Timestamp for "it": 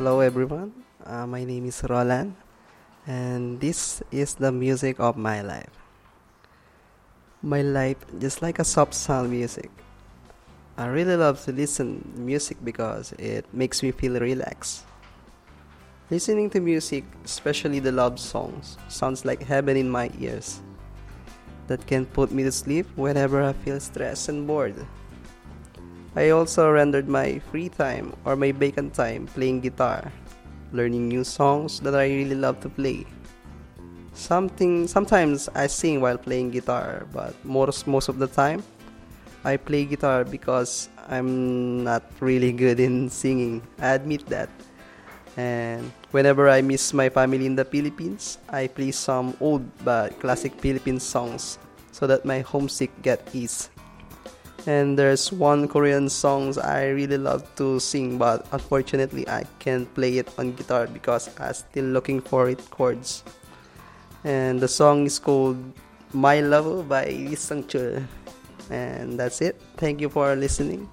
13.18-13.44, 60.18-60.28, 62.48-62.60, 69.40-69.60